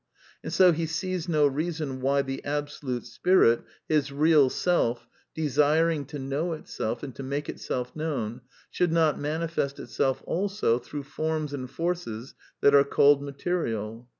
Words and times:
And 0.43 0.51
so 0.51 0.71
he 0.71 0.87
sees 0.87 1.29
no 1.29 1.45
reason 1.45 1.91
I 1.91 1.95
why 1.97 2.21
the 2.23 2.43
Absolute 2.43 3.05
Spirit, 3.05 3.61
his 3.87 4.11
real 4.11 4.49
Self, 4.49 5.05
desiring 5.35 6.05
to 6.05 6.17
know 6.17 6.53
itself, 6.53 7.03
and 7.03 7.13
to 7.13 7.21
make 7.21 7.47
itself 7.47 7.95
known, 7.95 8.41
should 8.71 8.91
not 8.91 9.19
manifest 9.19 9.77
it 9.79 9.89
self 9.91 10.23
also 10.25 10.79
.through 10.79 11.03
forms 11.03 11.53
and 11.53 11.69
forces 11.69 12.33
that 12.61 12.73
are 12.73 12.83
called 12.83 13.21
material. 13.21 14.09